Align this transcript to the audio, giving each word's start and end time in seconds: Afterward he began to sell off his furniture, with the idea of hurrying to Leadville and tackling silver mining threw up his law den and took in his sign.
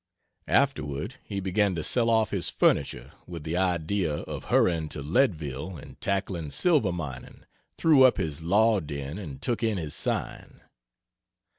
Afterward 0.47 1.17
he 1.23 1.39
began 1.39 1.75
to 1.75 1.83
sell 1.83 2.09
off 2.09 2.31
his 2.31 2.49
furniture, 2.49 3.11
with 3.27 3.43
the 3.43 3.55
idea 3.55 4.11
of 4.21 4.45
hurrying 4.45 4.89
to 4.89 5.03
Leadville 5.03 5.77
and 5.77 6.01
tackling 6.01 6.49
silver 6.49 6.91
mining 6.91 7.45
threw 7.77 8.01
up 8.01 8.17
his 8.17 8.41
law 8.41 8.79
den 8.79 9.19
and 9.19 9.39
took 9.43 9.61
in 9.61 9.77
his 9.77 9.93
sign. 9.93 10.61